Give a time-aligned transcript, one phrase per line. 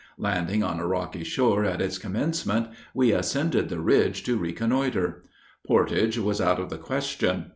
[0.17, 5.23] Landing on a rocky shore at its commencement, we ascended the ridge to reconnoiter.
[5.67, 7.49] Portage was out of the question.